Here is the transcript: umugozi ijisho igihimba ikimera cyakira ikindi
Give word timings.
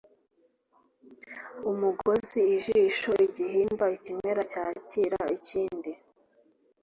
umugozi 1.71 2.39
ijisho 2.55 3.11
igihimba 3.27 3.85
ikimera 3.97 4.41
cyakira 4.51 5.19
ikindi 5.37 5.91